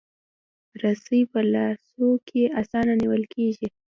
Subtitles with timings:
[0.83, 3.67] رسۍ په لاسو کې اسانه نیول کېږي.